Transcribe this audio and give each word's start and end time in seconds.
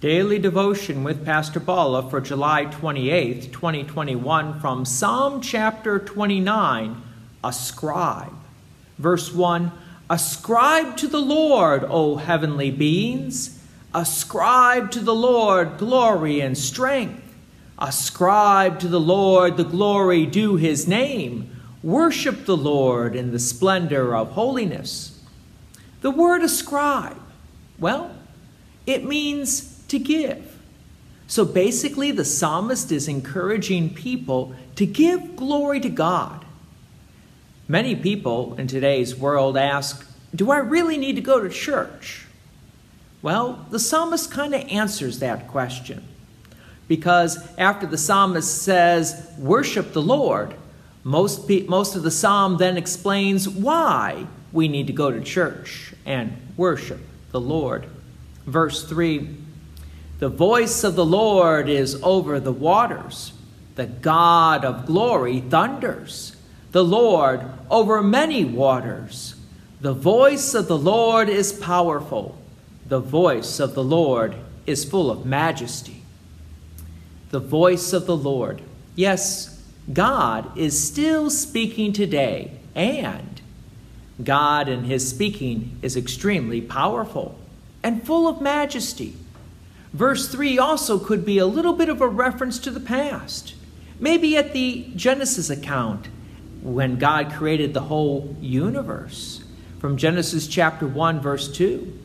Daily 0.00 0.38
devotion 0.38 1.02
with 1.02 1.24
Pastor 1.24 1.58
Bala 1.58 2.08
for 2.08 2.20
July 2.20 2.66
28th, 2.66 3.50
2021, 3.50 4.60
from 4.60 4.84
Psalm 4.84 5.40
chapter 5.40 5.98
29 5.98 7.02
Ascribe. 7.42 8.32
Verse 8.96 9.34
1 9.34 9.72
Ascribe 10.08 10.96
to 10.98 11.08
the 11.08 11.20
Lord, 11.20 11.82
O 11.82 12.14
heavenly 12.14 12.70
beings. 12.70 13.60
Ascribe 13.92 14.92
to 14.92 15.00
the 15.00 15.16
Lord 15.16 15.78
glory 15.78 16.38
and 16.42 16.56
strength. 16.56 17.34
Ascribe 17.76 18.78
to 18.78 18.86
the 18.86 19.00
Lord 19.00 19.56
the 19.56 19.64
glory 19.64 20.26
due 20.26 20.54
his 20.54 20.86
name. 20.86 21.50
Worship 21.82 22.44
the 22.44 22.56
Lord 22.56 23.16
in 23.16 23.32
the 23.32 23.40
splendor 23.40 24.14
of 24.14 24.30
holiness. 24.30 25.20
The 26.02 26.12
word 26.12 26.42
ascribe, 26.42 27.20
well, 27.80 28.14
it 28.86 29.04
means 29.04 29.67
to 29.88 29.98
give. 29.98 30.58
So 31.26 31.44
basically, 31.44 32.10
the 32.10 32.24
psalmist 32.24 32.90
is 32.90 33.06
encouraging 33.06 33.94
people 33.94 34.54
to 34.76 34.86
give 34.86 35.36
glory 35.36 35.78
to 35.80 35.90
God. 35.90 36.44
Many 37.68 37.94
people 37.94 38.54
in 38.56 38.66
today's 38.66 39.14
world 39.14 39.58
ask, 39.58 40.06
Do 40.34 40.50
I 40.50 40.58
really 40.58 40.96
need 40.96 41.16
to 41.16 41.22
go 41.22 41.40
to 41.40 41.50
church? 41.50 42.26
Well, 43.20 43.66
the 43.70 43.78
psalmist 43.78 44.30
kind 44.30 44.54
of 44.54 44.62
answers 44.68 45.18
that 45.18 45.48
question. 45.48 46.02
Because 46.86 47.46
after 47.58 47.86
the 47.86 47.98
psalmist 47.98 48.62
says, 48.62 49.30
Worship 49.36 49.92
the 49.92 50.00
Lord, 50.00 50.54
most, 51.04 51.46
pe- 51.46 51.66
most 51.66 51.94
of 51.94 52.02
the 52.02 52.10
psalm 52.10 52.56
then 52.56 52.78
explains 52.78 53.46
why 53.46 54.26
we 54.50 54.66
need 54.68 54.86
to 54.86 54.94
go 54.94 55.10
to 55.10 55.20
church 55.20 55.92
and 56.06 56.34
worship 56.56 57.00
the 57.32 57.40
Lord. 57.40 57.86
Verse 58.46 58.88
3 58.88 59.28
the 60.18 60.28
voice 60.28 60.82
of 60.82 60.96
the 60.96 61.06
Lord 61.06 61.68
is 61.68 62.00
over 62.02 62.40
the 62.40 62.52
waters. 62.52 63.32
The 63.76 63.86
God 63.86 64.64
of 64.64 64.86
glory 64.86 65.40
thunders. 65.40 66.34
The 66.72 66.84
Lord 66.84 67.42
over 67.70 68.02
many 68.02 68.44
waters. 68.44 69.36
The 69.80 69.94
voice 69.94 70.54
of 70.54 70.66
the 70.66 70.76
Lord 70.76 71.28
is 71.28 71.52
powerful. 71.52 72.36
The 72.88 72.98
voice 72.98 73.60
of 73.60 73.74
the 73.74 73.84
Lord 73.84 74.34
is 74.66 74.84
full 74.84 75.10
of 75.10 75.24
majesty. 75.24 76.02
The 77.30 77.38
voice 77.38 77.92
of 77.92 78.06
the 78.06 78.16
Lord. 78.16 78.60
Yes, 78.96 79.62
God 79.92 80.56
is 80.58 80.86
still 80.86 81.30
speaking 81.30 81.92
today, 81.92 82.50
and 82.74 83.40
God 84.22 84.68
in 84.68 84.84
his 84.84 85.08
speaking 85.08 85.78
is 85.80 85.96
extremely 85.96 86.60
powerful 86.60 87.38
and 87.84 88.04
full 88.04 88.26
of 88.26 88.40
majesty. 88.40 89.14
Verse 89.92 90.28
3 90.28 90.58
also 90.58 90.98
could 90.98 91.24
be 91.24 91.38
a 91.38 91.46
little 91.46 91.72
bit 91.72 91.88
of 91.88 92.00
a 92.00 92.08
reference 92.08 92.58
to 92.60 92.70
the 92.70 92.80
past. 92.80 93.54
Maybe 93.98 94.36
at 94.36 94.52
the 94.52 94.90
Genesis 94.94 95.50
account, 95.50 96.08
when 96.62 96.98
God 96.98 97.32
created 97.32 97.74
the 97.74 97.82
whole 97.82 98.36
universe. 98.40 99.42
From 99.78 99.96
Genesis 99.96 100.46
chapter 100.46 100.86
1, 100.86 101.20
verse 101.20 101.50
2. 101.50 101.98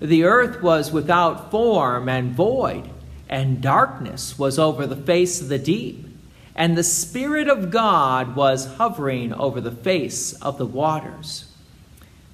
The 0.00 0.24
earth 0.24 0.62
was 0.62 0.90
without 0.90 1.50
form 1.50 2.08
and 2.08 2.32
void, 2.32 2.88
and 3.28 3.60
darkness 3.60 4.38
was 4.38 4.58
over 4.58 4.86
the 4.86 4.96
face 4.96 5.40
of 5.40 5.48
the 5.48 5.58
deep, 5.58 6.06
and 6.54 6.76
the 6.76 6.82
Spirit 6.82 7.48
of 7.48 7.70
God 7.70 8.34
was 8.34 8.74
hovering 8.74 9.32
over 9.32 9.60
the 9.60 9.70
face 9.70 10.32
of 10.34 10.58
the 10.58 10.66
waters. 10.66 11.52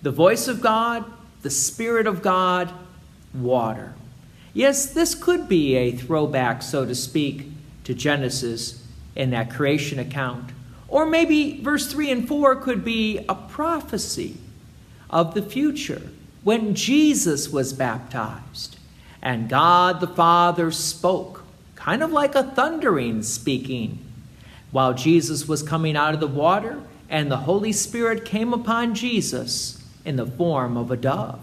The 0.02 0.10
voice 0.10 0.48
of 0.48 0.60
God, 0.60 1.04
the 1.42 1.50
Spirit 1.50 2.06
of 2.06 2.22
God, 2.22 2.72
water. 3.34 3.94
Yes, 4.56 4.86
this 4.86 5.14
could 5.14 5.50
be 5.50 5.76
a 5.76 5.92
throwback, 5.92 6.62
so 6.62 6.86
to 6.86 6.94
speak, 6.94 7.50
to 7.84 7.92
Genesis 7.92 8.82
in 9.14 9.28
that 9.32 9.50
creation 9.50 9.98
account. 9.98 10.48
Or 10.88 11.04
maybe 11.04 11.60
verse 11.60 11.92
3 11.92 12.10
and 12.10 12.26
4 12.26 12.56
could 12.56 12.82
be 12.82 13.22
a 13.28 13.34
prophecy 13.34 14.38
of 15.10 15.34
the 15.34 15.42
future 15.42 16.00
when 16.42 16.74
Jesus 16.74 17.50
was 17.50 17.74
baptized 17.74 18.78
and 19.20 19.50
God 19.50 20.00
the 20.00 20.06
Father 20.06 20.70
spoke, 20.70 21.44
kind 21.74 22.02
of 22.02 22.10
like 22.10 22.34
a 22.34 22.42
thundering 22.42 23.22
speaking, 23.22 23.98
while 24.70 24.94
Jesus 24.94 25.46
was 25.46 25.62
coming 25.62 25.98
out 25.98 26.14
of 26.14 26.20
the 26.20 26.26
water 26.26 26.80
and 27.10 27.30
the 27.30 27.36
Holy 27.36 27.72
Spirit 27.72 28.24
came 28.24 28.54
upon 28.54 28.94
Jesus 28.94 29.84
in 30.02 30.16
the 30.16 30.24
form 30.24 30.78
of 30.78 30.90
a 30.90 30.96
dove. 30.96 31.42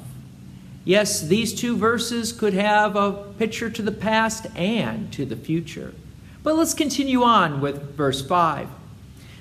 Yes, 0.86 1.22
these 1.22 1.54
two 1.54 1.78
verses 1.78 2.34
could 2.34 2.54
have 2.54 2.96
a 2.96 3.14
picture 3.40 3.70
to 3.70 3.82
the 3.82 3.92
past 3.92 4.48
and 4.56 5.12
to 5.14 5.26
the 5.26 5.38
future. 5.38 5.94
But 6.44 6.58
let's 6.58 6.74
continue 6.74 7.24
on 7.24 7.62
with 7.62 7.96
verse 7.96 8.26
5. 8.26 8.68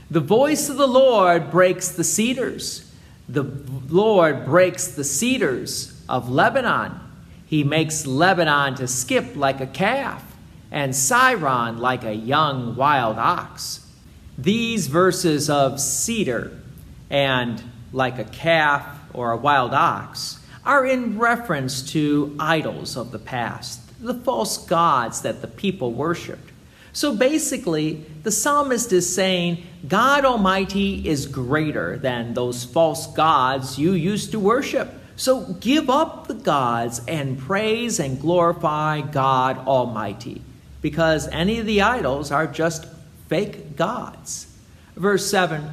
The 0.09 0.21
voice 0.21 0.69
of 0.69 0.77
the 0.77 0.87
Lord 0.87 1.51
breaks 1.51 1.89
the 1.89 2.05
cedars. 2.05 2.93
The 3.29 3.43
Lord 3.43 4.45
breaks 4.45 4.87
the 4.89 5.03
cedars 5.03 6.01
of 6.09 6.31
Lebanon. 6.31 7.01
He 7.47 7.65
makes 7.65 8.07
Lebanon 8.07 8.77
to 8.77 8.87
skip 8.87 9.35
like 9.35 9.61
a 9.61 9.67
calf, 9.67 10.25
and 10.71 10.95
Sirion 10.95 11.79
like 11.79 12.05
a 12.05 12.15
young 12.15 12.77
wild 12.77 13.19
ox. 13.19 13.87
These 14.39 14.87
verses 14.87 15.51
of 15.51 15.81
cedar 15.81 16.57
and 17.11 17.63
like 17.93 18.19
a 18.19 18.25
calf 18.25 18.87
or 19.13 19.33
a 19.33 19.37
wild 19.37 19.75
ox 19.75 20.39
are 20.65 20.87
in 20.87 21.19
reference 21.19 21.83
to 21.93 22.37
idols 22.39 22.97
of 22.97 23.11
the 23.11 23.19
past, 23.19 23.81
the 24.01 24.15
false 24.15 24.59
gods 24.67 25.23
that 25.23 25.41
the 25.41 25.49
people 25.49 25.93
worshiped. 25.93 26.53
So 26.93 27.17
basically, 27.17 28.05
the 28.23 28.31
psalmist 28.31 28.93
is 28.93 29.13
saying 29.13 29.65
God 29.89 30.25
Almighty 30.25 31.09
is 31.09 31.27
greater 31.27 31.97
than 31.97 32.35
those 32.35 32.65
false 32.65 33.07
gods 33.15 33.79
you 33.79 33.93
used 33.93 34.33
to 34.33 34.39
worship. 34.39 34.93
So 35.17 35.55
give 35.55 35.89
up 35.89 36.27
the 36.27 36.35
gods 36.35 37.01
and 37.09 37.39
praise 37.39 37.99
and 37.99 38.21
glorify 38.21 39.01
God 39.01 39.59
Almighty, 39.67 40.43
because 40.81 41.29
any 41.29 41.59
of 41.59 41.67
the 41.67 41.83
idols 41.83 42.31
are 42.31 42.47
just 42.47 42.87
fake 43.29 43.77
gods. 43.77 44.47
Verse 44.95 45.31
7 45.31 45.71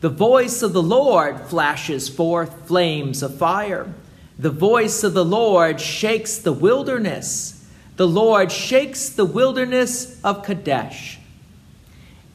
The 0.00 0.08
voice 0.08 0.62
of 0.62 0.72
the 0.72 0.82
Lord 0.82 1.40
flashes 1.42 2.08
forth 2.08 2.66
flames 2.66 3.22
of 3.22 3.36
fire. 3.36 3.92
The 4.38 4.50
voice 4.50 5.02
of 5.02 5.14
the 5.14 5.24
Lord 5.24 5.80
shakes 5.80 6.38
the 6.38 6.52
wilderness. 6.52 7.66
The 7.96 8.06
Lord 8.06 8.52
shakes 8.52 9.08
the 9.08 9.24
wilderness 9.24 10.20
of 10.22 10.44
Kadesh. 10.44 11.18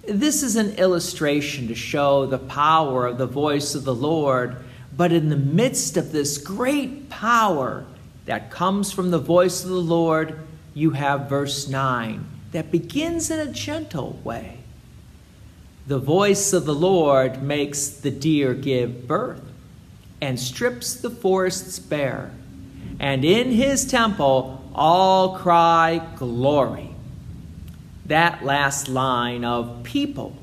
This 0.06 0.44
is 0.44 0.58
an 0.58 0.72
illustration 0.75 1.69
to 1.69 1.75
show 1.75 2.25
the 2.25 2.38
power 2.38 3.08
of 3.08 3.18
the 3.18 3.25
voice 3.25 3.74
of 3.74 3.86
the 3.86 3.96
Lord, 3.96 4.58
but 4.96 5.14
in 5.14 5.30
the 5.30 5.38
midst 5.38 5.96
of 5.96 6.12
this 6.12 6.38
great 6.38 7.09
power 7.09 7.86
that 8.25 8.52
comes 8.52 8.91
from 8.91 9.12
the 9.12 9.20
voice 9.20 9.64
of 9.64 9.70
the 9.70 9.75
Lord, 9.75 10.38
you 10.74 10.91
have 10.91 11.30
verse 11.30 11.70
9 11.70 12.25
that 12.52 12.70
begins 12.70 13.31
in 13.31 13.40
a 13.40 13.52
gentle 13.52 14.20
way. 14.25 14.58
The 15.88 16.00
voice 16.00 16.52
of 16.52 16.66
the 16.66 16.75
Lord 16.75 17.41
makes 17.41 17.88
the 17.88 18.12
deer 18.12 18.53
give 18.53 19.08
birth 19.08 19.53
and 20.23 20.39
strips 20.39 20.95
the 20.95 21.09
forests 21.09 21.79
bare. 21.79 22.31
And 23.00 23.25
in 23.25 23.51
his 23.51 23.85
temple 23.85 24.63
all 24.73 25.38
cry 25.38 26.01
glory. 26.16 26.89
That 28.06 28.44
last 28.44 28.88
line 28.88 29.44
of 29.44 29.84
people 29.84 30.35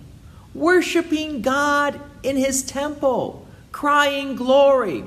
worshiping 0.55 1.43
God 1.43 2.01
in 2.23 2.37
his 2.37 2.63
temple, 2.63 3.47
crying 3.73 4.35
glory. 4.37 5.05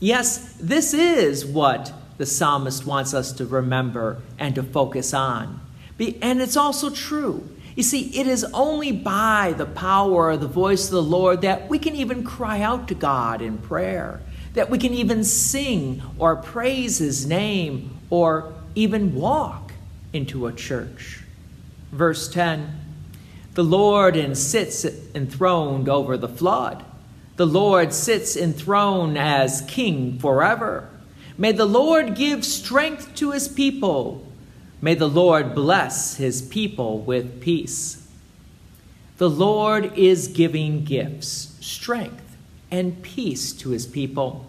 Yes, 0.00 0.54
this 0.60 0.94
is 0.94 1.44
what 1.44 1.92
the 2.16 2.26
psalmist 2.26 2.86
wants 2.86 3.12
us 3.12 3.32
to 3.32 3.44
remember 3.44 4.22
and 4.38 4.54
to 4.54 4.62
focus 4.62 5.12
on. 5.12 5.60
And 5.98 6.40
it's 6.40 6.56
also 6.56 6.90
true. 6.90 7.48
You 7.78 7.84
see, 7.84 8.10
it 8.18 8.26
is 8.26 8.42
only 8.52 8.90
by 8.90 9.54
the 9.56 9.64
power 9.64 10.30
of 10.30 10.40
the 10.40 10.48
voice 10.48 10.86
of 10.86 10.90
the 10.90 11.00
Lord 11.00 11.42
that 11.42 11.68
we 11.68 11.78
can 11.78 11.94
even 11.94 12.24
cry 12.24 12.60
out 12.60 12.88
to 12.88 12.94
God 12.96 13.40
in 13.40 13.56
prayer, 13.58 14.20
that 14.54 14.68
we 14.68 14.78
can 14.78 14.92
even 14.94 15.22
sing 15.22 16.02
or 16.18 16.34
praise 16.34 16.98
His 16.98 17.24
name 17.24 17.96
or 18.10 18.52
even 18.74 19.14
walk 19.14 19.70
into 20.12 20.48
a 20.48 20.52
church. 20.52 21.22
Verse 21.92 22.28
10 22.28 22.80
The 23.54 23.62
Lord 23.62 24.36
sits 24.36 24.84
enthroned 25.14 25.88
over 25.88 26.16
the 26.16 26.26
flood. 26.26 26.84
The 27.36 27.46
Lord 27.46 27.92
sits 27.92 28.36
enthroned 28.36 29.16
as 29.16 29.60
king 29.68 30.18
forever. 30.18 30.90
May 31.36 31.52
the 31.52 31.64
Lord 31.64 32.16
give 32.16 32.44
strength 32.44 33.14
to 33.14 33.30
his 33.30 33.46
people 33.46 34.27
May 34.80 34.94
the 34.94 35.08
Lord 35.08 35.54
bless 35.54 36.16
his 36.16 36.40
people 36.40 37.00
with 37.00 37.40
peace. 37.40 38.06
The 39.16 39.28
Lord 39.28 39.96
is 39.98 40.28
giving 40.28 40.84
gifts, 40.84 41.56
strength, 41.60 42.36
and 42.70 43.02
peace 43.02 43.52
to 43.54 43.70
his 43.70 43.86
people. 43.86 44.46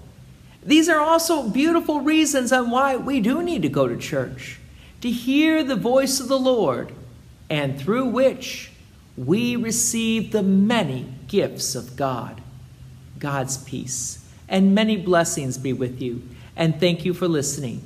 These 0.64 0.90
are 0.90 1.00
also 1.00 1.50
beautiful 1.50 2.02
reasons 2.02 2.52
on 2.52 2.70
why 2.70 2.96
we 2.96 3.20
do 3.20 3.42
need 3.42 3.64
to 3.64 3.70
go 3.70 3.88
to 3.88 3.98
church. 3.98 4.60
to 5.02 5.10
hear 5.10 5.64
the 5.64 5.76
voice 5.76 6.20
of 6.20 6.28
the 6.28 6.40
Lord, 6.40 6.92
and 7.50 7.80
through 7.80 8.06
which 8.06 8.72
we 9.18 9.56
receive 9.56 10.32
the 10.32 10.44
many 10.44 11.08
gifts 11.28 11.76
of 11.76 11.96
God. 11.96 12.42
God's 13.18 13.58
peace 13.58 14.26
and 14.48 14.74
many 14.74 14.98
blessings 14.98 15.58
be 15.58 15.74
with 15.74 16.02
you, 16.02 16.22
and 16.56 16.80
thank 16.80 17.06
you 17.06 17.14
for 17.14 17.28
listening. 17.28 17.86